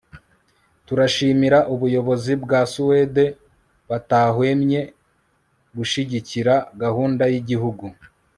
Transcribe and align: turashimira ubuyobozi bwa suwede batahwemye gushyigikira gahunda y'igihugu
turashimira 0.85 1.59
ubuyobozi 1.73 2.33
bwa 2.43 2.61
suwede 2.71 3.23
batahwemye 3.89 4.81
gushyigikira 5.77 6.53
gahunda 6.83 7.23
y'igihugu 7.33 7.85